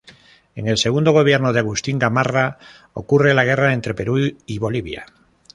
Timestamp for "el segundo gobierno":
0.67-1.53